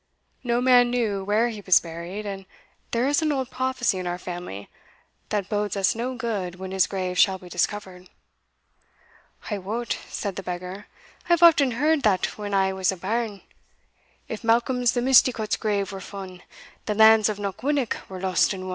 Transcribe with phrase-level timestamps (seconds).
[0.43, 2.47] No man knew where he was buried, and
[2.89, 4.67] there is an old prophecy in our family,
[5.29, 8.09] that bodes us no good when his grave shall be discovered."
[9.51, 10.87] "I wot," said the beggar,
[11.25, 13.41] "I have often heard that when I was a bairn
[14.27, 16.41] If Malcolm the Misticot's grave were fun',
[16.87, 18.69] The lands of Knockwinnock were lost and won."